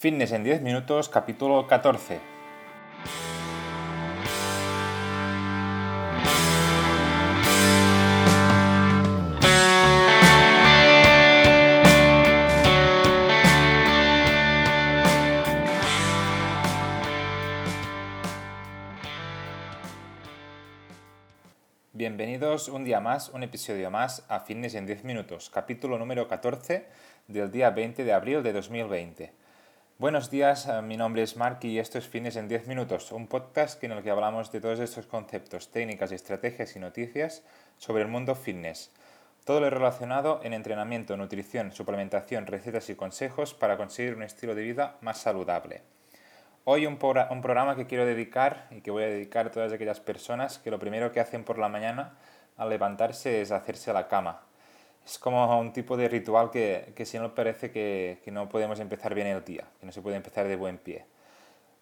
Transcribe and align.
Fitness 0.00 0.30
en 0.30 0.44
10 0.44 0.62
minutos, 0.62 1.08
capítulo 1.08 1.66
14. 1.66 2.20
Bienvenidos 21.92 22.68
un 22.68 22.84
día 22.84 23.00
más, 23.00 23.30
un 23.30 23.42
episodio 23.42 23.90
más 23.90 24.24
a 24.28 24.38
Fitness 24.38 24.76
en 24.76 24.86
10 24.86 25.02
minutos, 25.02 25.50
capítulo 25.50 25.98
número 25.98 26.28
14 26.28 26.86
del 27.26 27.50
día 27.50 27.70
20 27.70 28.04
de 28.04 28.12
abril 28.12 28.44
de 28.44 28.52
2020. 28.52 29.37
Buenos 30.00 30.30
días, 30.30 30.68
eh, 30.68 30.80
mi 30.80 30.96
nombre 30.96 31.24
es 31.24 31.36
Mark 31.36 31.58
y 31.62 31.80
esto 31.80 31.98
es 31.98 32.06
Fitness 32.06 32.36
en 32.36 32.46
10 32.46 32.68
minutos, 32.68 33.10
un 33.10 33.26
podcast 33.26 33.82
en 33.82 33.90
el 33.90 34.04
que 34.04 34.12
hablamos 34.12 34.52
de 34.52 34.60
todos 34.60 34.78
estos 34.78 35.08
conceptos, 35.08 35.72
técnicas, 35.72 36.12
estrategias 36.12 36.76
y 36.76 36.78
noticias 36.78 37.42
sobre 37.78 38.04
el 38.04 38.08
mundo 38.08 38.36
fitness. 38.36 38.92
Todo 39.44 39.58
lo 39.58 39.70
relacionado 39.70 40.40
en 40.44 40.52
entrenamiento, 40.52 41.16
nutrición, 41.16 41.72
suplementación, 41.72 42.46
recetas 42.46 42.88
y 42.90 42.94
consejos 42.94 43.54
para 43.54 43.76
conseguir 43.76 44.14
un 44.14 44.22
estilo 44.22 44.54
de 44.54 44.62
vida 44.62 44.98
más 45.00 45.18
saludable. 45.18 45.82
Hoy 46.62 46.86
un 46.86 46.98
programa 46.98 47.74
que 47.74 47.88
quiero 47.88 48.06
dedicar 48.06 48.68
y 48.70 48.82
que 48.82 48.92
voy 48.92 49.02
a 49.02 49.08
dedicar 49.08 49.48
a 49.48 49.50
todas 49.50 49.72
aquellas 49.72 49.98
personas 49.98 50.60
que 50.60 50.70
lo 50.70 50.78
primero 50.78 51.10
que 51.10 51.18
hacen 51.18 51.42
por 51.42 51.58
la 51.58 51.68
mañana 51.68 52.16
al 52.56 52.70
levantarse 52.70 53.40
es 53.40 53.50
hacerse 53.50 53.90
a 53.90 53.94
la 53.94 54.06
cama 54.06 54.42
es 55.08 55.18
como 55.18 55.58
un 55.58 55.72
tipo 55.72 55.96
de 55.96 56.06
ritual 56.06 56.50
que, 56.50 56.92
que 56.94 57.06
si 57.06 57.18
no 57.18 57.34
parece 57.34 57.70
que, 57.70 58.20
que, 58.22 58.30
no 58.30 58.48
podemos 58.48 58.78
empezar 58.78 59.14
bien 59.14 59.26
el 59.26 59.42
día, 59.42 59.64
que 59.80 59.86
no 59.86 59.92
se 59.92 60.02
puede 60.02 60.16
empezar 60.16 60.46
de 60.46 60.54
buen 60.56 60.76
pie. 60.76 61.06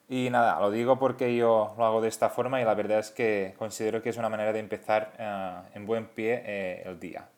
Y 0.09 0.31
nada, 0.31 0.61
lo 0.61 0.71
digo 0.71 0.97
porque 1.01 1.35
yo 1.35 1.75
lo 1.77 1.85
hago 1.85 2.01
de 2.01 2.09
esta 2.09 2.29
forma 2.31 2.61
y 2.61 2.65
la 2.65 2.75
verdad 2.75 3.01
es 3.01 3.11
que 3.11 3.55
considero 3.59 4.01
que 4.01 4.11
es 4.11 4.17
una 4.17 4.29
manera 4.29 4.53
de 4.53 4.61
empezar 4.61 5.13
uh, 5.19 5.77
en 5.77 5.87
buen 5.87 6.07
pie 6.07 6.41
eh, 6.47 6.83
el 6.87 7.01
día. 7.01 7.29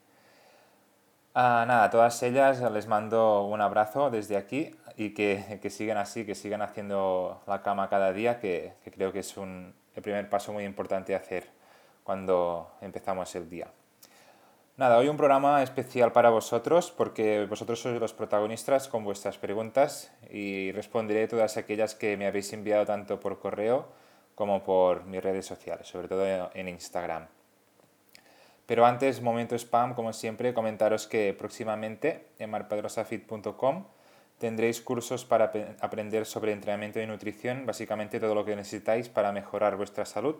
Uh, 1.35 1.65
nada, 1.65 1.85
a 1.85 1.91
todas 1.91 2.23
ellas 2.23 2.61
les 2.71 2.87
mando 2.87 3.45
un 3.45 3.62
abrazo 3.62 4.11
desde 4.11 4.37
aquí 4.37 4.75
y 4.97 5.15
que, 5.15 5.59
que, 5.62 5.71
sigan 5.71 5.97
así, 5.97 6.27
que 6.27 6.34
sigan 6.34 6.61
haciendo 6.61 7.41
la 7.47 7.62
cama 7.62 7.89
cada 7.89 8.12
día, 8.12 8.39
que, 8.41 8.75
que 8.84 8.91
creo 8.91 9.11
que 9.11 9.21
es 9.21 9.39
un, 9.39 9.73
el 9.95 10.03
primer 10.03 10.29
paso 10.29 10.53
muy 10.53 10.65
importante 10.65 11.15
a 11.15 11.19
hacer 11.19 11.49
cuando 12.05 12.73
empezamos 12.83 13.34
el 13.34 13.49
día. 13.49 13.69
Nada, 14.79 14.97
hoy 14.97 15.09
un 15.09 15.17
programa 15.17 15.61
especial 15.65 16.12
para 16.12 16.31
vosotros 16.31 16.93
porque 16.93 17.47
vosotros 17.51 17.83
sois 17.83 17.98
los 17.98 18.15
protagonistas 18.15 18.87
con 18.87 19.03
vuestras 19.03 19.37
preguntas 19.37 20.15
y 20.31 20.71
responderé 20.71 21.27
todas 21.27 21.57
aquellas 21.57 21.97
que 21.97 22.17
me 22.17 22.29
habéis 22.29 22.53
enviado 22.53 22.87
tanto 22.87 23.19
por 23.19 23.41
correo 23.41 23.89
como 24.37 24.62
por 24.62 25.03
mis 25.03 25.21
redes 25.21 25.47
sociales, 25.47 25.89
sobre 25.89 26.06
todo 26.06 26.25
en 26.55 26.69
Instagram. 26.69 27.27
Pero 28.67 28.87
antes, 28.87 29.21
momento 29.21 29.56
spam, 29.56 29.95
como 29.95 30.12
siempre, 30.12 30.55
comentaros 30.55 31.09
que 31.09 31.34
próximamente 31.37 32.29
en 32.39 32.49
marpadrosafit.com 32.51 33.84
tendréis 34.39 34.81
cursos 34.81 35.25
para 35.25 35.51
aprender 35.81 36.25
sobre 36.25 36.53
entrenamiento 36.53 37.01
y 37.01 37.06
nutrición, 37.09 37.67
básicamente 37.67 38.21
todo 38.21 38.37
lo 38.37 38.45
que 38.45 38.55
necesitáis 38.55 39.09
para 39.09 39.33
mejorar 39.33 39.75
vuestra 39.75 40.05
salud 40.05 40.37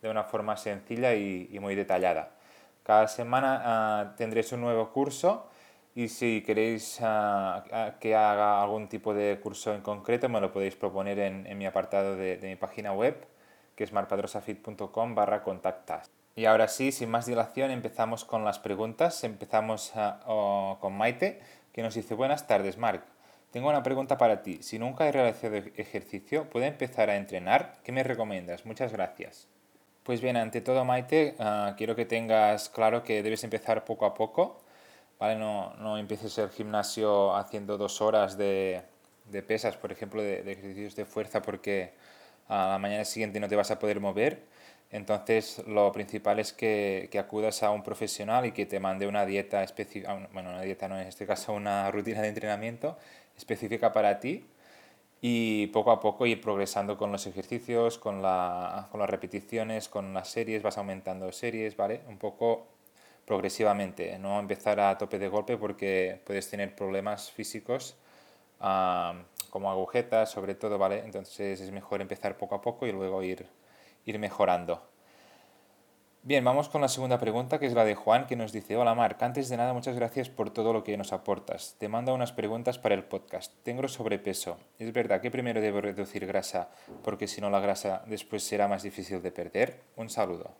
de 0.00 0.08
una 0.08 0.24
forma 0.24 0.56
sencilla 0.56 1.14
y, 1.14 1.50
y 1.52 1.60
muy 1.60 1.74
detallada. 1.74 2.40
Cada 2.82 3.06
semana 3.06 4.12
uh, 4.12 4.16
tendréis 4.16 4.52
un 4.52 4.60
nuevo 4.60 4.90
curso 4.90 5.48
y 5.94 6.08
si 6.08 6.42
queréis 6.42 6.98
uh, 7.00 7.62
que 8.00 8.16
haga 8.16 8.62
algún 8.62 8.88
tipo 8.88 9.14
de 9.14 9.38
curso 9.40 9.74
en 9.74 9.82
concreto 9.82 10.28
me 10.28 10.40
lo 10.40 10.52
podéis 10.52 10.74
proponer 10.74 11.18
en, 11.18 11.58
mi 11.58 11.66
apartado 11.66 12.16
de, 12.16 12.38
mi 12.42 12.56
página 12.56 12.92
web 12.92 13.26
que 13.76 13.84
es 13.84 13.92
marpadrosafit.com 13.92 15.14
barra 15.14 15.42
contactas. 15.42 16.10
Y 16.34 16.46
ahora 16.46 16.68
sí, 16.68 16.92
sin 16.92 17.10
más 17.10 17.26
dilación, 17.26 17.70
empezamos 17.70 18.24
con 18.24 18.44
las 18.44 18.58
preguntas. 18.58 19.22
Empezamos 19.22 19.92
con 20.80 20.96
Maite, 20.96 21.40
que 21.72 21.82
nos 21.82 21.94
dice, 21.94 22.14
buenas 22.14 22.46
tardes, 22.46 22.78
Marc. 22.78 23.02
Tengo 23.50 23.68
una 23.68 23.82
pregunta 23.82 24.16
para 24.16 24.42
ti. 24.42 24.62
Si 24.62 24.78
nunca 24.78 25.06
he 25.06 25.12
realizado 25.12 25.56
ejercicio, 25.56 26.48
¿puedo 26.48 26.64
empezar 26.64 27.10
a 27.10 27.16
entrenar? 27.16 27.74
¿Qué 27.84 27.92
me 27.92 28.02
recomiendas? 28.02 28.64
Muchas 28.64 28.92
gracias. 28.92 29.46
Pues 30.02 30.20
bien, 30.20 30.36
ante 30.36 30.60
todo, 30.60 30.84
Maite, 30.84 31.36
uh, 31.38 31.76
quiero 31.76 31.94
que 31.94 32.04
tengas 32.04 32.68
claro 32.68 33.04
que 33.04 33.22
debes 33.22 33.44
empezar 33.44 33.84
poco 33.84 34.04
a 34.04 34.14
poco. 34.14 34.60
¿vale? 35.20 35.36
No, 35.36 35.74
no 35.76 35.96
empieces 35.98 36.36
el 36.38 36.50
gimnasio 36.50 37.36
haciendo 37.36 37.78
dos 37.78 38.00
horas 38.00 38.36
de, 38.36 38.82
de 39.30 39.42
pesas, 39.42 39.76
por 39.76 39.92
ejemplo, 39.92 40.20
de, 40.22 40.42
de, 40.42 40.52
ejercicios 40.52 40.96
de 40.96 41.04
fuerza, 41.04 41.40
porque 41.42 41.92
a 42.48 42.70
la 42.70 42.78
mañana 42.78 43.04
siguiente 43.04 43.38
no 43.40 43.48
te 43.48 43.54
vas 43.56 43.70
a 43.70 43.78
poder 43.78 44.00
mover. 44.00 44.42
Entonces, 44.90 45.62
lo 45.68 45.92
principal 45.92 46.40
es 46.40 46.52
que, 46.52 47.08
que 47.12 47.18
acudas 47.20 47.62
a 47.62 47.70
un 47.70 47.82
profesional 47.84 48.44
y 48.46 48.52
que 48.52 48.66
te 48.66 48.80
mande 48.80 49.06
una 49.06 49.24
dieta 49.24 49.62
específica, 49.62 50.28
bueno, 50.32 50.50
una 50.50 50.62
dieta 50.62 50.88
no, 50.88 50.98
en 50.98 51.06
este 51.08 51.26
caso 51.26 51.52
una 51.52 51.90
rutina 51.92 52.22
de 52.22 52.28
entrenamiento 52.28 52.98
específica 53.36 53.92
para 53.92 54.18
ti 54.20 54.44
y 55.24 55.68
poco 55.68 55.92
a 55.92 56.00
poco 56.00 56.26
ir 56.26 56.40
progresando 56.40 56.98
con 56.98 57.12
los 57.12 57.26
ejercicios, 57.28 57.96
con, 57.96 58.22
la, 58.22 58.88
con 58.90 59.00
las 59.00 59.08
repeticiones, 59.08 59.88
con 59.88 60.12
las 60.12 60.28
series, 60.28 60.62
vas 60.64 60.78
aumentando 60.78 61.30
series, 61.30 61.76
¿vale? 61.76 62.02
Un 62.08 62.18
poco 62.18 62.66
progresivamente, 63.24 64.18
no 64.18 64.40
empezar 64.40 64.80
a 64.80 64.98
tope 64.98 65.20
de 65.20 65.28
golpe 65.28 65.56
porque 65.56 66.20
puedes 66.26 66.50
tener 66.50 66.74
problemas 66.74 67.30
físicos 67.30 67.96
como 69.50 69.70
agujetas, 69.70 70.30
sobre 70.30 70.54
todo, 70.56 70.76
¿vale? 70.78 71.00
Entonces 71.04 71.60
es 71.60 71.70
mejor 71.70 72.00
empezar 72.00 72.36
poco 72.36 72.56
a 72.56 72.60
poco 72.60 72.86
y 72.86 72.92
luego 72.92 73.22
ir, 73.22 73.46
ir 74.06 74.18
mejorando. 74.18 74.91
Bien, 76.24 76.44
vamos 76.44 76.68
con 76.68 76.80
la 76.80 76.86
segunda 76.86 77.18
pregunta, 77.18 77.58
que 77.58 77.66
es 77.66 77.72
la 77.72 77.84
de 77.84 77.96
Juan, 77.96 78.28
que 78.28 78.36
nos 78.36 78.52
dice, 78.52 78.76
hola 78.76 78.94
Marc, 78.94 79.20
antes 79.24 79.48
de 79.48 79.56
nada 79.56 79.72
muchas 79.72 79.96
gracias 79.96 80.28
por 80.28 80.50
todo 80.50 80.72
lo 80.72 80.84
que 80.84 80.96
nos 80.96 81.12
aportas. 81.12 81.74
Te 81.80 81.88
mando 81.88 82.14
unas 82.14 82.30
preguntas 82.30 82.78
para 82.78 82.94
el 82.94 83.02
podcast. 83.02 83.52
Tengo 83.64 83.88
sobrepeso. 83.88 84.56
¿Es 84.78 84.92
verdad 84.92 85.20
que 85.20 85.32
primero 85.32 85.60
debo 85.60 85.80
reducir 85.80 86.24
grasa 86.24 86.70
porque 87.02 87.26
si 87.26 87.40
no 87.40 87.50
la 87.50 87.58
grasa 87.58 88.04
después 88.06 88.44
será 88.44 88.68
más 88.68 88.84
difícil 88.84 89.20
de 89.20 89.32
perder? 89.32 89.80
Un 89.96 90.10
saludo. 90.10 90.54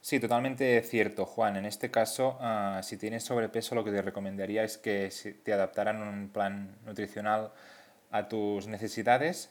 Sí, 0.00 0.18
totalmente 0.18 0.82
cierto, 0.82 1.26
Juan. 1.26 1.54
En 1.54 1.64
este 1.64 1.92
caso, 1.92 2.36
uh, 2.40 2.82
si 2.82 2.96
tienes 2.96 3.22
sobrepeso, 3.22 3.76
lo 3.76 3.84
que 3.84 3.92
te 3.92 4.02
recomendaría 4.02 4.64
es 4.64 4.78
que 4.78 5.12
te 5.44 5.52
adaptaran 5.52 6.02
un 6.02 6.28
plan 6.30 6.74
nutricional 6.84 7.52
a 8.10 8.26
tus 8.26 8.66
necesidades, 8.66 9.48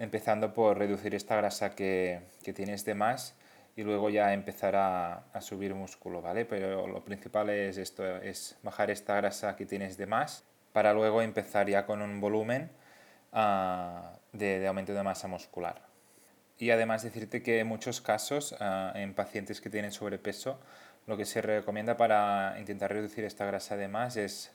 empezando 0.00 0.54
por 0.54 0.76
reducir 0.76 1.14
esta 1.14 1.36
grasa 1.36 1.76
que, 1.76 2.22
que 2.42 2.52
tienes 2.52 2.84
de 2.84 2.96
más 2.96 3.36
y 3.76 3.82
luego 3.82 4.08
ya 4.08 4.32
empezar 4.32 4.74
a, 4.74 5.26
a, 5.32 5.40
subir 5.42 5.74
músculo, 5.74 6.22
¿vale? 6.22 6.46
Pero 6.46 6.86
lo 6.86 7.04
principal 7.04 7.50
es 7.50 7.76
esto, 7.76 8.04
es 8.16 8.56
bajar 8.62 8.90
esta 8.90 9.14
grasa 9.16 9.54
que 9.54 9.66
tienes 9.66 9.98
de 9.98 10.06
más 10.06 10.44
para 10.72 10.94
luego 10.94 11.20
empezar 11.22 11.68
ya 11.68 11.84
con 11.84 12.00
un 12.00 12.20
volumen 12.20 12.70
uh, 13.32 14.16
de, 14.32 14.66
aumento 14.66 14.94
de 14.94 15.02
masa 15.02 15.28
muscular. 15.28 15.82
Y 16.58 16.70
además 16.70 17.02
decirte 17.02 17.42
que 17.42 17.60
en 17.60 17.66
muchos 17.66 18.00
casos 18.00 18.52
uh, 18.52 18.96
en 18.96 19.14
pacientes 19.14 19.60
que 19.60 19.68
tienen 19.68 19.92
sobrepeso 19.92 20.58
lo 21.06 21.16
que 21.16 21.26
se 21.26 21.42
recomienda 21.42 21.96
para 21.96 22.56
intentar 22.58 22.92
reducir 22.92 23.24
esta 23.24 23.44
grasa 23.44 23.76
de 23.76 23.88
más 23.88 24.16
es 24.16 24.52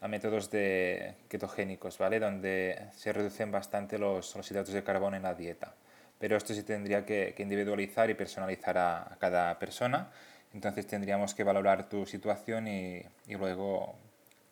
a 0.00 0.08
métodos 0.08 0.50
de 0.50 1.14
ketogénicos, 1.28 1.98
¿vale? 1.98 2.18
Donde 2.18 2.88
se 2.96 3.12
reducen 3.12 3.50
bastante 3.50 3.98
los, 3.98 4.34
los 4.36 4.50
hidratos 4.50 4.74
de 4.74 4.82
carbono 4.82 5.16
en 5.16 5.24
la 5.24 5.34
dieta 5.34 5.74
pero 6.22 6.36
esto 6.36 6.54
se 6.54 6.62
tendría 6.62 7.04
que, 7.04 7.34
individualizar 7.36 8.08
y 8.08 8.14
personalizar 8.14 8.78
a, 8.78 9.16
cada 9.18 9.58
persona. 9.58 10.08
Entonces 10.54 10.86
tendríamos 10.86 11.34
que 11.34 11.42
valorar 11.42 11.88
tu 11.88 12.06
situación 12.06 12.68
y, 12.68 13.02
luego 13.26 13.96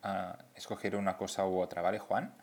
uh, 0.02 0.32
escoger 0.56 0.96
una 0.96 1.16
cosa 1.16 1.46
u 1.46 1.60
otra, 1.60 1.80
¿vale, 1.80 2.00
Juan? 2.00 2.34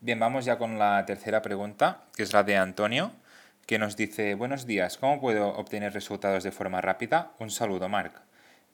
Bien, 0.00 0.18
vamos 0.18 0.46
ya 0.46 0.58
con 0.58 0.80
la 0.80 1.06
tercera 1.06 1.42
pregunta, 1.42 2.06
que 2.16 2.24
es 2.24 2.32
la 2.32 2.42
de 2.42 2.56
Antonio, 2.56 3.12
que 3.66 3.78
nos 3.78 3.96
dice, 3.96 4.34
buenos 4.34 4.66
días, 4.66 4.98
¿cómo 4.98 5.20
puedo 5.20 5.46
obtener 5.50 5.92
resultados 5.92 6.42
de 6.42 6.50
forma 6.50 6.80
rápida? 6.80 7.34
Un 7.38 7.52
saludo, 7.52 7.88
Marc. 7.88 8.20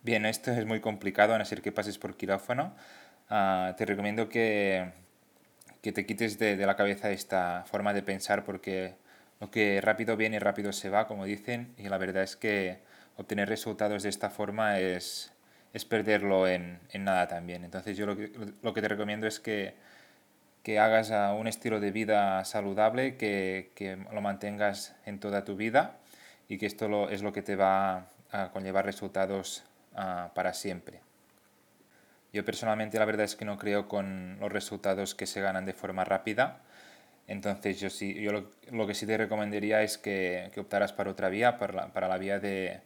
Bien, 0.03 0.25
esto 0.25 0.53
es 0.53 0.65
muy 0.65 0.81
complicado, 0.81 1.35
a 1.35 1.39
no 1.39 1.45
ser 1.45 1.61
que 1.61 1.71
pases 1.71 1.99
por 1.99 2.17
quirófano. 2.17 2.75
Uh, 3.31 3.75
te 3.77 3.85
recomiendo 3.85 4.31
que, 4.31 4.91
que 5.83 5.93
te 5.93 6.07
quites 6.07 6.39
de 6.39 6.57
la 6.57 6.77
cabeza 6.77 7.11
esta 7.11 7.65
forma 7.67 7.93
de 7.93 8.03
pensar 8.03 8.43
porque 8.43 9.02
lo 9.43 9.51
que 9.51 9.81
rápido 9.81 10.17
viene 10.17 10.37
y 10.37 10.39
rápido 10.39 10.73
se 10.73 10.89
va, 10.89 11.09
como 11.09 11.25
dicen, 11.25 11.75
y 11.77 11.89
la 11.89 11.99
verdad 11.99 12.23
es 12.23 12.37
que 12.37 12.79
obtener 13.17 13.49
resultados 13.49 14.05
de 14.05 14.09
esta 14.09 14.31
forma 14.31 14.79
es, 14.79 15.33
es 15.73 15.85
perderlo 15.85 16.47
en, 16.47 16.79
en, 16.91 17.03
nada 17.03 17.27
también. 17.27 17.65
Entonces 17.65 17.97
yo 17.97 18.07
lo 18.07 18.17
que, 18.17 18.31
lo 18.63 18.73
que 18.73 18.81
te 18.81 18.87
recomiendo 18.87 19.27
es 19.27 19.41
que, 19.41 19.75
que 20.63 20.79
hagas 20.79 21.11
un 21.37 21.49
estilo 21.49 21.81
de 21.81 21.91
vida 21.91 22.45
saludable, 22.45 23.17
que, 23.17 23.73
que, 23.75 23.97
lo 23.97 24.21
mantengas 24.21 24.95
en 25.07 25.19
toda 25.19 25.43
tu 25.43 25.57
vida 25.57 25.97
y 26.47 26.57
que 26.57 26.67
esto 26.67 27.11
es 27.11 27.23
lo 27.23 27.33
que 27.33 27.43
te 27.43 27.57
va 27.57 28.07
a 28.31 28.51
conllevar 28.53 28.85
resultados 28.85 29.65
uh, 29.95 30.33
para 30.35 30.55
siempre. 30.55 31.01
Yo 32.33 32.45
personalmente 32.45 32.97
la 32.97 33.07
verdad 33.07 33.25
es 33.25 33.35
que 33.35 33.45
no 33.45 33.59
creo 33.59 33.89
con 33.89 34.39
los 34.39 34.53
resultados 34.53 35.17
que 35.17 35.27
se 35.27 35.41
ganan 35.41 35.65
de 35.65 35.73
forma 35.73 36.05
rápida, 36.05 36.61
Entonces 37.29 37.81
yo, 37.81 37.91
sí, 37.91 38.15
yo 38.15 38.33
lo, 38.71 38.87
que 38.87 38.95
sí 38.95 39.07
te 39.07 39.17
recomendaría 39.17 39.83
es 39.83 39.99
que, 39.99 40.51
que 40.53 40.61
optaras 40.61 40.93
para 40.93 41.11
otra 41.11 41.29
vía, 41.29 41.59
para 41.59 41.73
la, 41.73 41.87
para 41.93 42.09
la 42.09 42.19
vía 42.19 42.39
de, 42.41 42.81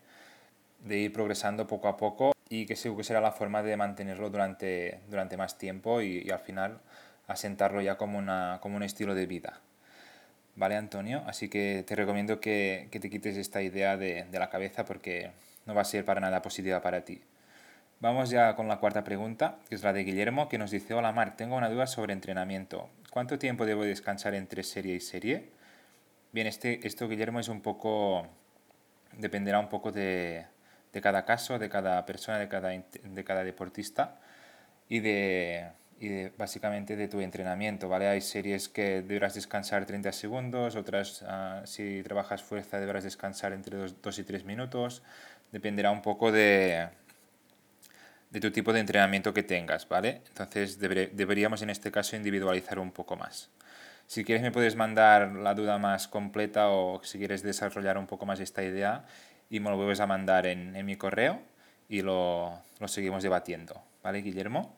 de, 0.84 0.98
ir 0.98 1.12
progresando 1.12 1.66
poco 1.66 1.88
a 1.88 1.96
poco 1.96 2.32
y 2.48 2.66
que 2.66 2.76
seguro 2.76 2.98
que 2.98 3.04
será 3.04 3.20
la 3.20 3.32
forma 3.32 3.62
de 3.62 3.76
mantenerlo 3.76 4.30
durante, 4.30 5.00
durante 5.08 5.36
más 5.36 5.58
tiempo 5.58 6.00
y, 6.02 6.22
y 6.26 6.30
al 6.30 6.40
final 6.40 6.78
asentarlo 7.26 7.80
ya 7.80 7.96
como, 7.96 8.18
una, 8.18 8.58
como 8.62 8.76
un 8.76 8.82
estilo 8.82 9.14
de 9.14 9.26
vida. 9.26 9.60
¿Vale, 10.54 10.76
Antonio? 10.76 11.22
Así 11.26 11.48
que 11.48 11.84
te 11.86 11.94
recomiendo 11.96 12.40
que, 12.40 12.88
que 12.90 13.00
te 13.00 13.10
quites 13.10 13.36
esta 13.36 13.62
idea 13.62 13.96
de, 13.96 14.24
de 14.24 14.38
la 14.38 14.48
cabeza 14.48 14.84
porque 14.84 15.30
no 15.66 15.74
va 15.74 15.82
a 15.82 15.84
ser 15.84 16.04
para 16.04 16.20
nada 16.20 16.40
positiva 16.42 16.80
para 16.80 17.04
ti. 17.04 17.20
Vamos 17.98 18.28
ya 18.28 18.54
con 18.56 18.68
la 18.68 18.76
cuarta 18.76 19.04
pregunta, 19.04 19.58
que 19.70 19.74
es 19.74 19.82
la 19.82 19.94
de 19.94 20.04
Guillermo, 20.04 20.50
que 20.50 20.58
nos 20.58 20.70
dice, 20.70 20.92
hola 20.92 21.12
Marc, 21.12 21.36
tengo 21.36 21.56
una 21.56 21.70
duda 21.70 21.86
sobre 21.86 22.12
entrenamiento. 22.12 22.90
¿Cuánto 23.10 23.38
tiempo 23.38 23.64
debo 23.64 23.84
descansar 23.84 24.34
entre 24.34 24.62
serie 24.64 24.94
y 24.94 25.00
serie? 25.00 25.48
Bien, 26.30 26.46
este, 26.46 26.86
esto 26.86 27.08
Guillermo 27.08 27.40
es 27.40 27.48
un 27.48 27.62
poco, 27.62 28.26
dependerá 29.16 29.58
un 29.60 29.70
poco 29.70 29.92
de, 29.92 30.44
de 30.92 31.00
cada 31.00 31.24
caso, 31.24 31.58
de 31.58 31.70
cada 31.70 32.04
persona, 32.04 32.38
de 32.38 32.48
cada, 32.48 32.68
de 32.68 33.24
cada 33.24 33.42
deportista 33.44 34.20
y 34.90 35.00
de, 35.00 35.66
y 35.98 36.28
básicamente 36.36 36.96
de 36.96 37.08
tu 37.08 37.22
entrenamiento, 37.22 37.88
¿vale? 37.88 38.08
Hay 38.08 38.20
series 38.20 38.68
que 38.68 39.00
deberás 39.00 39.32
descansar 39.32 39.86
30 39.86 40.12
segundos, 40.12 40.76
otras 40.76 41.22
uh, 41.22 41.66
si 41.66 42.02
trabajas 42.02 42.42
fuerza 42.42 42.78
deberás 42.78 43.04
descansar 43.04 43.54
entre 43.54 43.78
2 43.78 44.18
y 44.18 44.24
3 44.24 44.44
minutos, 44.44 45.02
dependerá 45.50 45.90
un 45.90 46.02
poco 46.02 46.30
de, 46.30 46.88
de 48.36 48.40
tu 48.40 48.50
tipo 48.50 48.74
de 48.74 48.80
entrenamiento 48.80 49.32
que 49.32 49.42
tengas, 49.42 49.88
¿vale? 49.88 50.20
Entonces 50.28 50.78
deberíamos 50.78 51.62
en 51.62 51.70
este 51.70 51.90
caso 51.90 52.16
individualizar 52.16 52.78
un 52.78 52.92
poco 52.92 53.16
más. 53.16 53.48
Si 54.06 54.24
quieres 54.24 54.42
me 54.42 54.50
puedes 54.50 54.76
mandar 54.76 55.32
la 55.32 55.54
duda 55.54 55.78
más 55.78 56.06
completa 56.06 56.68
o 56.68 57.02
si 57.02 57.16
quieres 57.16 57.42
desarrollar 57.42 57.96
un 57.96 58.06
poco 58.06 58.26
más 58.26 58.38
esta 58.40 58.62
idea 58.62 59.06
y 59.48 59.58
me 59.60 59.70
lo 59.70 59.76
vuelves 59.76 60.00
a 60.00 60.06
mandar 60.06 60.44
en, 60.46 60.76
en 60.76 60.84
mi 60.84 60.96
correo 60.96 61.40
y 61.88 62.02
lo, 62.02 62.60
lo, 62.78 62.88
seguimos 62.88 63.22
debatiendo, 63.22 63.82
¿vale, 64.02 64.20
Guillermo? 64.20 64.76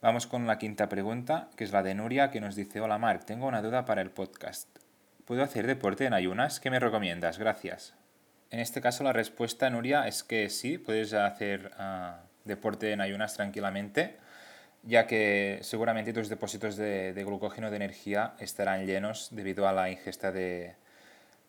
Vamos 0.00 0.26
con 0.26 0.46
la 0.46 0.56
quinta 0.56 0.88
pregunta, 0.88 1.50
que 1.58 1.64
es 1.64 1.72
la 1.72 1.82
de 1.82 1.94
Nuria, 1.94 2.30
que 2.30 2.40
nos 2.40 2.56
dice, 2.56 2.80
hola 2.80 2.96
Marc, 2.96 3.26
tengo 3.26 3.48
una 3.48 3.60
duda 3.60 3.84
para 3.84 4.00
el 4.00 4.10
podcast. 4.10 4.70
¿Puedo 5.26 5.42
hacer 5.42 5.66
deporte 5.66 6.06
en 6.06 6.14
ayunas? 6.14 6.58
¿Qué 6.58 6.70
me 6.70 6.80
recomiendas? 6.80 7.38
Gracias. 7.38 7.92
En 8.48 8.60
este 8.60 8.80
caso 8.80 9.04
la 9.04 9.12
respuesta, 9.12 9.68
Nuria, 9.68 10.08
es 10.08 10.24
que 10.24 10.48
sí, 10.48 10.78
puedes 10.78 11.12
hacer... 11.12 11.70
Uh, 11.78 12.31
deporte 12.44 12.92
en 12.92 13.00
ayunas 13.00 13.34
tranquilamente, 13.34 14.16
ya 14.82 15.06
que 15.06 15.58
seguramente 15.62 16.12
tus 16.12 16.28
depósitos 16.28 16.76
de, 16.76 17.22
glucógeno 17.24 17.70
de 17.70 17.76
energía 17.76 18.34
estarán 18.38 18.86
llenos 18.86 19.28
debido 19.30 19.68
a 19.68 19.72
la 19.72 19.90
ingesta 19.90 20.32
de, 20.32 20.74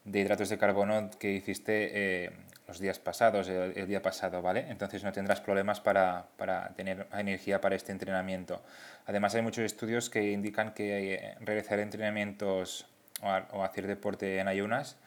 hidratos 0.05 0.49
de 0.49 0.57
carbono 0.57 1.09
que 1.19 1.31
hiciste 1.31 2.25
eh, 2.25 2.31
los 2.67 2.79
días 2.79 2.99
pasados, 2.99 3.47
el, 3.49 3.87
día 3.87 4.01
pasado, 4.01 4.41
¿vale? 4.41 4.65
Entonces 4.69 5.03
no 5.03 5.11
tendrás 5.11 5.41
problemas 5.41 5.81
para, 5.81 6.27
tener 6.75 7.07
energía 7.13 7.59
para 7.59 7.75
este 7.75 7.91
entrenamiento. 7.91 8.61
Además 9.05 9.35
hay 9.35 9.41
muchos 9.41 9.65
estudios 9.65 10.09
que 10.09 10.31
indican 10.31 10.73
que 10.73 11.15
eh, 11.15 11.35
realizar 11.41 11.79
entrenamientos 11.79 12.87
o, 13.21 13.63
hacer 13.63 13.87
deporte 13.87 14.39
en 14.39 14.47
ayunas 14.47 14.97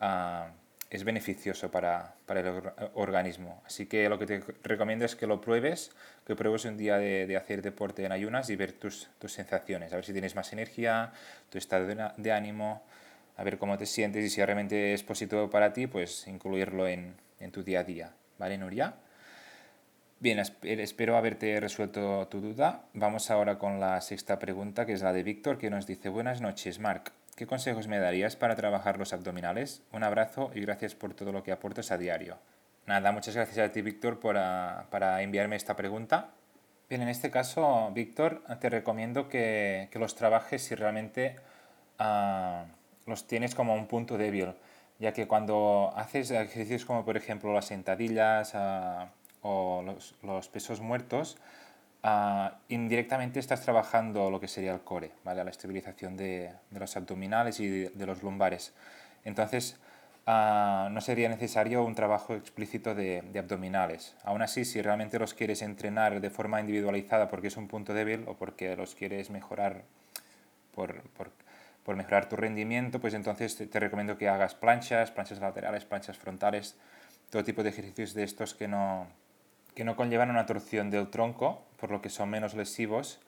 ah, 0.00 0.50
es 0.96 1.04
beneficioso 1.04 1.70
para, 1.70 2.14
para, 2.26 2.40
el 2.40 2.62
organismo. 2.94 3.62
Así 3.64 3.86
que 3.86 4.08
lo 4.08 4.18
que 4.18 4.26
te 4.26 4.42
recomiendo 4.62 5.04
es 5.04 5.16
que 5.16 5.26
lo 5.26 5.40
pruebes, 5.40 5.90
que 6.26 6.36
pruebes 6.36 6.64
un 6.64 6.76
día 6.76 6.98
de, 6.98 7.26
de 7.26 7.36
hacer 7.36 7.62
deporte 7.62 8.04
en 8.04 8.12
ayunas 8.12 8.50
y 8.50 8.56
ver 8.56 8.72
tus, 8.72 9.08
tus, 9.18 9.32
sensaciones, 9.32 9.92
a 9.92 9.96
ver 9.96 10.04
si 10.04 10.12
tienes 10.12 10.34
más 10.34 10.52
energía, 10.52 11.12
tu 11.50 11.58
estado 11.58 11.86
de, 11.86 12.10
de, 12.16 12.32
ánimo, 12.32 12.82
a 13.36 13.44
ver 13.44 13.58
cómo 13.58 13.78
te 13.78 13.86
sientes 13.86 14.24
y 14.24 14.30
si 14.30 14.44
realmente 14.44 14.92
es 14.92 15.02
positivo 15.02 15.48
para 15.48 15.72
ti, 15.72 15.86
pues 15.86 16.26
incluirlo 16.26 16.86
en, 16.86 17.14
en 17.40 17.52
tu 17.52 17.62
día 17.62 17.80
a 17.80 17.84
día. 17.84 18.12
¿Vale, 18.38 18.58
Nuria? 18.58 18.94
Bien, 20.20 20.38
espero 20.38 21.16
haberte 21.16 21.58
resuelto 21.58 22.28
tu 22.28 22.40
duda. 22.40 22.84
Vamos 22.94 23.30
ahora 23.30 23.58
con 23.58 23.80
la 23.80 24.00
sexta 24.00 24.38
pregunta, 24.38 24.86
que 24.86 24.92
es 24.92 25.02
la 25.02 25.12
de 25.12 25.24
Víctor, 25.24 25.58
que 25.58 25.68
nos 25.68 25.86
dice, 25.86 26.10
buenas 26.10 26.40
noches, 26.40 26.78
Marc. 26.78 27.12
¿Qué 27.34 27.46
consejos 27.46 27.88
me 27.88 27.98
darías 27.98 28.36
para 28.36 28.56
trabajar 28.56 28.98
los 28.98 29.14
abdominales? 29.14 29.82
Un 29.90 30.04
abrazo 30.04 30.50
y 30.54 30.60
gracias 30.60 30.94
por 30.94 31.14
todo 31.14 31.32
lo 31.32 31.42
que 31.42 31.50
aportas 31.50 31.90
a 31.90 31.96
diario. 31.96 32.36
Nada, 32.84 33.10
muchas 33.10 33.34
gracias 33.34 33.70
a 33.70 33.72
ti, 33.72 33.80
Víctor, 33.80 34.20
por, 34.20 34.36
uh, 34.36 34.84
para 34.90 35.22
enviarme 35.22 35.56
esta 35.56 35.74
pregunta. 35.74 36.28
Bien, 36.90 37.00
en 37.00 37.08
este 37.08 37.30
caso, 37.30 37.90
Víctor, 37.94 38.42
te 38.60 38.68
recomiendo 38.68 39.30
que, 39.30 39.88
que, 39.90 39.98
los 39.98 40.14
trabajes 40.14 40.62
si 40.62 40.74
realmente 40.74 41.36
uh, 41.98 42.66
los 43.06 43.26
tienes 43.26 43.54
como 43.54 43.74
un 43.74 43.86
punto 43.86 44.18
débil, 44.18 44.52
ya 44.98 45.14
que 45.14 45.26
cuando 45.26 45.90
haces 45.96 46.30
ejercicios 46.32 46.84
como 46.84 47.02
por 47.02 47.16
ejemplo 47.16 47.54
las 47.54 47.64
sentadillas 47.64 48.52
uh, 48.54 49.06
o 49.40 49.82
los, 49.82 50.16
los 50.22 50.48
pesos 50.48 50.82
muertos, 50.82 51.38
Uh, 52.04 52.50
indirectamente 52.68 53.38
estás 53.38 53.60
trabajando 53.60 54.28
lo 54.28 54.40
que 54.40 54.48
sería 54.48 54.72
el 54.72 54.80
core, 54.80 55.12
¿vale? 55.22 55.44
la 55.44 55.50
estabilización 55.50 56.16
de, 56.16 56.52
de 56.68 56.80
los 56.80 56.96
abdominales 56.96 57.60
y 57.60 57.68
de, 57.68 57.90
de, 57.90 58.06
los 58.06 58.24
lumbares. 58.24 58.74
Entonces, 59.24 59.78
uh, 60.26 60.90
no 60.90 61.00
sería 61.00 61.28
necesario 61.28 61.84
un 61.84 61.94
trabajo 61.94 62.34
explícito 62.34 62.96
de, 62.96 63.22
de, 63.22 63.38
abdominales. 63.38 64.16
Aún 64.24 64.42
así, 64.42 64.64
si 64.64 64.82
realmente 64.82 65.16
los 65.20 65.32
quieres 65.32 65.62
entrenar 65.62 66.20
de 66.20 66.28
forma 66.28 66.60
individualizada 66.60 67.28
porque 67.28 67.46
es 67.46 67.56
un 67.56 67.68
punto 67.68 67.94
débil 67.94 68.24
o 68.26 68.34
porque 68.34 68.74
los 68.74 68.96
quieres 68.96 69.30
mejorar 69.30 69.84
por, 70.74 71.02
por, 71.10 71.30
por 71.84 71.94
mejorar 71.94 72.28
tu 72.28 72.34
rendimiento, 72.34 73.00
pues 73.00 73.14
entonces 73.14 73.56
te, 73.56 73.68
te 73.68 73.78
recomiendo 73.78 74.18
que 74.18 74.28
hagas 74.28 74.56
planchas, 74.56 75.12
planchas 75.12 75.38
laterales, 75.38 75.84
planchas 75.84 76.18
frontales, 76.18 76.74
todo 77.30 77.44
tipo 77.44 77.62
de 77.62 77.68
ejercicios 77.68 78.12
de 78.12 78.24
estos 78.24 78.54
que 78.54 78.66
no, 78.66 79.06
que 79.76 79.84
no 79.84 79.94
conllevan 79.94 80.30
una 80.30 80.46
torsión 80.46 80.90
del 80.90 81.08
tronco, 81.08 81.64
por 81.82 81.90
lo 81.90 82.00
que 82.00 82.10
son 82.10 82.30
menos 82.30 82.54
lesivos 82.54 83.18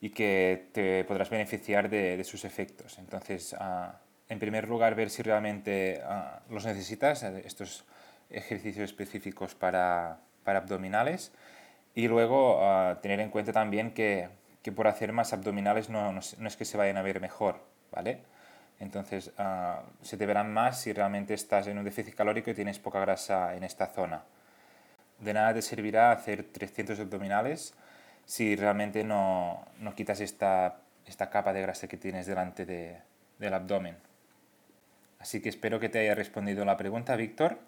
y 0.00 0.08
que 0.08 0.70
te 0.72 1.04
podrás 1.04 1.28
beneficiar 1.28 1.90
de, 1.90 2.16
de 2.16 2.24
sus 2.24 2.46
efectos. 2.46 2.98
Entonces, 2.98 3.52
uh, 3.52 3.92
en 4.30 4.38
primer 4.38 4.66
lugar, 4.66 4.94
ver 4.94 5.10
si 5.10 5.22
realmente 5.22 6.00
uh, 6.02 6.50
los 6.50 6.64
necesitas, 6.64 7.22
eh, 7.22 7.42
estos 7.44 7.84
ejercicios 8.30 8.84
específicos 8.84 9.54
para, 9.54 10.20
para 10.42 10.60
abdominales, 10.60 11.32
y 11.94 12.08
luego 12.08 12.62
uh, 12.62 12.96
tener 13.02 13.20
en 13.20 13.28
cuenta 13.28 13.52
también 13.52 13.92
que, 13.92 14.30
que, 14.62 14.72
por 14.72 14.86
hacer 14.86 15.12
más 15.12 15.34
abdominales 15.34 15.90
no, 15.90 16.10
no, 16.10 16.20
no, 16.38 16.48
es 16.48 16.56
que 16.56 16.64
se 16.64 16.78
vayan 16.78 16.96
a 16.96 17.02
ver 17.02 17.20
mejor, 17.20 17.60
¿vale? 17.92 18.22
Entonces, 18.80 19.32
se 20.02 20.16
te 20.16 20.24
verán 20.24 20.54
más 20.54 20.80
si 20.80 20.94
realmente 20.94 21.34
estás 21.34 21.66
en 21.66 21.76
un 21.76 21.84
déficit 21.84 22.14
calórico 22.14 22.50
y 22.50 22.54
tienes 22.54 22.78
poca 22.78 23.00
grasa 23.00 23.54
en 23.54 23.64
esta 23.64 23.88
zona 23.88 24.22
de 25.18 25.34
nada 25.34 25.54
te 25.54 25.62
servirá 25.62 26.12
hacer 26.12 26.44
300 26.44 27.00
abdominales 27.00 27.74
si 28.28 28.56
realmente 28.56 29.04
no, 29.04 29.66
no 29.80 29.94
quitas 29.94 30.20
esta, 30.20 30.82
esta, 31.06 31.30
capa 31.30 31.54
de 31.54 31.62
grasa 31.62 31.88
que 31.88 31.96
tienes 31.96 32.26
delante 32.26 32.66
de, 32.66 32.98
del 33.38 33.54
abdomen. 33.54 33.96
Así 35.18 35.40
que 35.40 35.48
espero 35.48 35.80
que 35.80 35.88
te 35.88 35.98
haya 36.00 36.14
respondido 36.14 36.66
la 36.66 36.76
pregunta, 36.76 37.16
Víctor. 37.16 37.58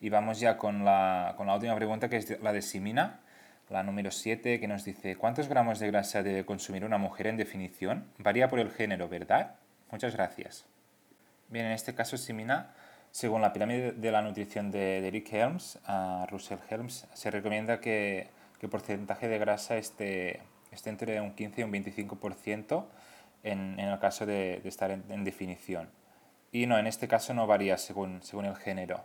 Y 0.00 0.08
vamos 0.08 0.40
ya 0.40 0.56
con 0.56 0.86
la, 0.86 1.34
con 1.36 1.46
la 1.46 1.54
última 1.54 1.76
pregunta, 1.76 2.08
que 2.08 2.16
es 2.16 2.40
la 2.40 2.54
de 2.54 2.62
Simina, 2.62 3.20
la 3.68 3.82
número 3.82 4.10
7, 4.10 4.58
que 4.58 4.66
nos 4.66 4.86
dice, 4.86 5.16
¿cuántos 5.16 5.48
gramos 5.48 5.80
de 5.80 5.88
grasa 5.88 6.22
debe 6.22 6.46
consumir 6.46 6.86
una 6.86 6.96
mujer 6.96 7.26
en 7.26 7.36
definición? 7.36 8.06
Varía 8.16 8.48
por 8.48 8.58
el 8.58 8.70
género, 8.70 9.10
¿verdad? 9.10 9.56
Muchas 9.90 10.16
gracias. 10.16 10.64
Bien, 11.50 11.66
en 11.66 11.72
este 11.72 11.94
caso, 11.94 12.16
Simina, 12.16 12.72
según 13.10 13.42
la 13.42 13.52
pirámide 13.52 13.92
de 13.92 14.10
la 14.10 14.22
nutrición 14.22 14.70
de, 14.70 15.02
de 15.02 15.24
Helms, 15.30 15.78
uh, 15.86 16.24
Russell 16.30 16.58
Helms, 16.70 17.06
se 17.12 17.30
recomienda 17.30 17.80
que, 17.80 18.30
que, 18.58 18.66
el 18.66 18.70
porcentaje 18.70 19.28
de 19.28 19.38
grasa 19.38 19.76
esté, 19.76 20.40
esté 20.72 20.90
entre 20.90 21.20
un 21.20 21.32
15 21.34 21.60
y 21.60 21.64
un 21.64 21.72
25% 21.72 22.84
en, 23.42 23.78
en 23.78 23.88
el 23.88 23.98
caso 23.98 24.26
de, 24.26 24.60
de 24.62 24.68
estar 24.68 24.90
en, 24.90 25.24
definición. 25.24 25.88
Y 26.52 26.66
no, 26.66 26.78
en 26.78 26.86
este 26.86 27.08
caso 27.08 27.34
no 27.34 27.46
varía 27.46 27.78
según, 27.78 28.22
según 28.22 28.46
el 28.46 28.56
género. 28.56 29.04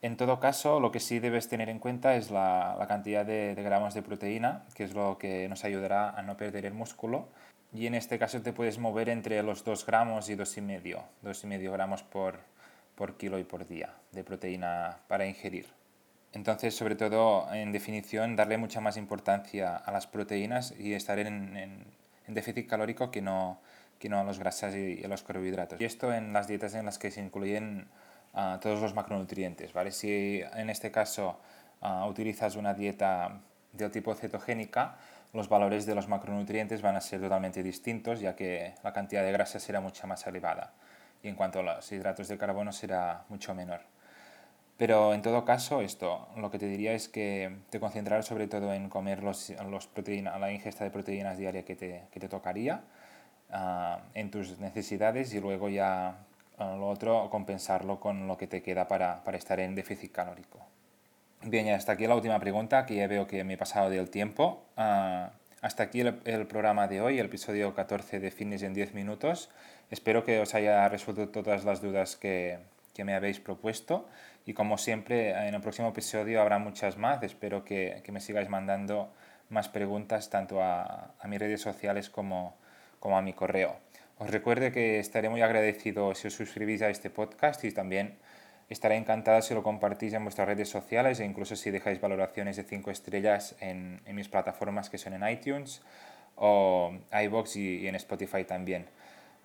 En 0.00 0.16
todo 0.16 0.38
caso, 0.38 0.78
lo 0.78 0.92
que 0.92 1.00
sí 1.00 1.18
debes 1.18 1.48
tener 1.48 1.68
en 1.68 1.80
cuenta 1.80 2.14
es 2.14 2.30
la, 2.30 2.76
la 2.78 2.86
cantidad 2.86 3.26
de, 3.26 3.54
de, 3.54 3.62
gramos 3.62 3.94
de 3.94 4.02
proteína, 4.02 4.64
que 4.74 4.84
es 4.84 4.94
lo 4.94 5.18
que 5.18 5.48
nos 5.48 5.64
ayudará 5.64 6.10
a 6.10 6.22
no 6.22 6.36
perder 6.36 6.66
el 6.66 6.74
músculo. 6.74 7.28
Y 7.72 7.86
en 7.86 7.94
este 7.94 8.18
caso 8.18 8.40
te 8.40 8.52
puedes 8.52 8.78
mover 8.78 9.08
entre 9.08 9.42
los 9.42 9.64
2 9.64 9.84
gramos 9.84 10.28
y 10.28 10.36
2,5, 10.36 11.02
2,5 11.24 11.72
gramos 11.72 12.02
por, 12.02 12.38
por 12.94 13.16
kilo 13.16 13.38
y 13.38 13.44
por 13.44 13.66
día 13.66 13.94
de 14.12 14.24
proteína 14.24 14.98
para 15.08 15.26
ingerir. 15.26 15.77
Entonces, 16.38 16.76
sobre 16.76 16.94
todo, 16.94 17.52
en 17.52 17.72
definición, 17.72 18.36
darle 18.36 18.58
mucha 18.58 18.80
más 18.80 18.96
importancia 18.96 19.76
a 19.76 19.90
las 19.90 20.06
proteínas 20.06 20.72
y 20.78 20.94
estar 20.94 21.18
en, 21.18 21.84
déficit 22.28 22.68
calórico 22.68 23.10
que 23.10 23.20
no, 23.20 23.58
a 24.08 24.22
los 24.22 24.38
grasas 24.38 24.72
y, 24.76 25.04
a 25.04 25.08
los 25.08 25.24
carbohidratos. 25.24 25.80
Y 25.80 25.84
esto 25.84 26.14
en 26.14 26.32
las 26.32 26.46
dietas 26.46 26.74
en 26.74 26.86
las 26.86 26.96
que 26.96 27.10
se 27.10 27.20
incluyen 27.20 27.88
uh, 28.34 28.58
todos 28.60 28.80
los 28.80 28.94
macronutrientes. 28.94 29.72
¿vale? 29.72 29.90
Si 29.90 30.40
en 30.54 30.70
este 30.70 30.92
caso 30.92 31.40
uh, 31.82 32.04
utilizas 32.06 32.54
una 32.54 32.72
dieta 32.72 33.40
del 33.72 33.90
tipo 33.90 34.14
cetogénica, 34.14 34.94
los 35.32 35.48
valores 35.48 35.86
de 35.86 35.96
los 35.96 36.06
macronutrientes 36.06 36.82
van 36.82 36.94
a 36.94 37.00
ser 37.00 37.20
totalmente 37.20 37.64
distintos, 37.64 38.20
ya 38.20 38.36
que 38.36 38.74
la 38.84 38.92
cantidad 38.92 39.24
de 39.24 39.32
grasa 39.32 39.58
será 39.58 39.80
mucho 39.80 40.06
más 40.06 40.24
elevada 40.24 40.72
y 41.20 41.26
en 41.26 41.34
cuanto 41.34 41.58
a 41.58 41.62
los 41.64 41.90
hidratos 41.90 42.28
de 42.28 42.38
carbono 42.38 42.70
será 42.70 43.24
mucho 43.28 43.56
menor. 43.56 43.80
Pero 44.78 45.12
en 45.12 45.22
todo 45.22 45.44
caso, 45.44 45.82
esto, 45.82 46.28
lo 46.36 46.52
que 46.52 46.58
te 46.60 46.68
diría 46.68 46.92
es 46.92 47.08
que 47.08 47.50
te 47.68 47.80
concentrarás 47.80 48.26
sobre 48.26 48.46
todo 48.46 48.72
en 48.72 48.88
comer 48.88 49.24
los, 49.24 49.52
los 49.68 49.90
la 50.38 50.52
ingesta 50.52 50.84
de 50.84 50.90
proteínas 50.90 51.36
diaria 51.36 51.64
que 51.64 51.74
te, 51.74 52.04
que 52.12 52.20
te 52.20 52.28
tocaría 52.28 52.84
uh, 53.50 53.98
en 54.14 54.30
tus 54.30 54.60
necesidades 54.60 55.34
y 55.34 55.40
luego 55.40 55.68
ya 55.68 56.18
uh, 56.60 56.76
lo 56.76 56.88
otro 56.90 57.28
compensarlo 57.28 57.98
con 57.98 58.28
lo 58.28 58.36
que 58.38 58.46
te 58.46 58.62
queda 58.62 58.86
para, 58.86 59.24
para 59.24 59.36
estar 59.36 59.58
en 59.58 59.74
déficit 59.74 60.12
calórico. 60.12 60.60
Bien, 61.42 61.66
y 61.66 61.70
hasta 61.70 61.92
aquí 61.92 62.06
la 62.06 62.14
última 62.14 62.38
pregunta, 62.38 62.86
que 62.86 62.94
ya 62.94 63.08
veo 63.08 63.26
que 63.26 63.42
me 63.42 63.54
he 63.54 63.58
pasado 63.58 63.90
del 63.90 64.10
tiempo. 64.10 64.62
Uh, 64.76 65.26
hasta 65.60 65.82
aquí 65.82 66.02
el, 66.02 66.20
el, 66.24 66.46
programa 66.46 66.86
de 66.86 67.00
hoy, 67.00 67.18
el 67.18 67.26
episodio 67.26 67.74
14 67.74 68.20
de 68.20 68.30
Fitness 68.30 68.62
en 68.62 68.74
10 68.74 68.94
minutos. 68.94 69.50
Espero 69.90 70.24
que 70.24 70.38
os 70.38 70.54
haya 70.54 70.88
resuelto 70.88 71.30
todas 71.30 71.64
las 71.64 71.82
dudas 71.82 72.14
que, 72.14 72.60
que 72.94 73.04
me 73.04 73.14
habéis 73.14 73.40
propuesto 73.40 74.06
y 74.48 74.54
como 74.54 74.78
siempre 74.78 75.32
en 75.46 75.54
el 75.54 75.60
próximo 75.60 75.88
episodio 75.88 76.40
habrá 76.40 76.58
muchas 76.58 76.96
más. 76.96 77.22
Espero 77.22 77.66
que, 77.66 78.00
que 78.02 78.12
me 78.12 78.18
sigáis 78.18 78.48
mandando 78.48 79.12
más 79.50 79.68
preguntas 79.68 80.30
tanto 80.30 80.62
a, 80.62 81.12
a 81.20 81.28
mis 81.28 81.38
redes 81.38 81.60
sociales 81.60 82.08
como, 82.08 82.56
como, 82.98 83.18
a 83.18 83.20
mi 83.20 83.34
correo. 83.34 83.76
Os 84.16 84.30
recuerdo 84.30 84.72
que 84.72 85.00
estaré 85.00 85.28
muy 85.28 85.42
agradecido 85.42 86.14
si 86.14 86.28
os 86.28 86.32
suscribís 86.32 86.80
a 86.80 86.88
este 86.88 87.10
podcast 87.10 87.62
y 87.64 87.72
también 87.72 88.16
estaré 88.70 88.96
encantado 88.96 89.42
si 89.42 89.52
lo 89.52 89.62
compartís 89.62 90.14
en 90.14 90.22
vuestras 90.22 90.48
redes 90.48 90.70
sociales 90.70 91.20
e 91.20 91.26
incluso 91.26 91.54
si 91.54 91.70
dejáis 91.70 92.00
valoraciones 92.00 92.56
de 92.56 92.62
5 92.62 92.90
estrellas 92.90 93.54
en, 93.60 94.00
en, 94.06 94.16
mis 94.16 94.30
plataformas 94.30 94.88
que 94.88 94.96
son 94.96 95.12
en 95.12 95.28
iTunes 95.28 95.82
o 96.36 96.94
iBox 97.12 97.56
y, 97.56 97.80
y 97.80 97.86
en 97.86 97.96
Spotify 97.96 98.44
también. 98.44 98.86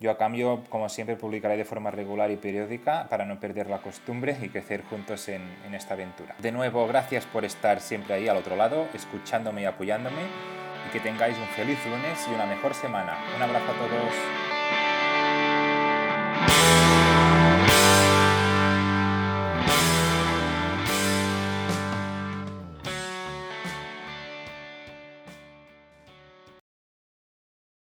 Yo 0.04 0.12
a 0.12 0.18
cambio, 0.18 0.66
como 0.68 0.90
siempre, 0.90 1.16
publicaré 1.16 1.56
de 1.56 1.64
forma 1.64 1.90
regular 1.90 2.30
y 2.30 2.36
periódica 2.36 3.08
para 3.08 3.24
no 3.24 3.40
perder 3.40 3.70
la 3.70 3.78
costumbre 3.78 4.36
y 4.42 4.50
crecer 4.50 4.84
juntos 4.84 5.30
en, 5.30 5.42
en 5.66 5.74
esta 5.74 5.94
aventura. 5.94 6.36
De 6.40 6.52
nuevo, 6.52 6.86
gracias 6.90 7.26
por 7.26 7.46
estar 7.46 7.80
siempre 7.80 8.16
ahí 8.16 8.28
al 8.28 8.36
otro 8.36 8.58
lado, 8.58 8.86
escuchándome 8.94 9.62
y 9.62 9.66
apoyándome 9.66 10.24
y 10.86 10.92
que 10.92 11.00
tengáis 11.00 11.38
un 11.38 11.48
feliz 11.56 11.80
lunes 11.86 12.28
y 12.30 12.34
una 12.36 12.46
mejor 12.46 12.74
semana. 12.74 13.18
Un 13.38 13.44
abrazo 13.44 13.72
a 13.72 13.76
todos. 13.76 14.53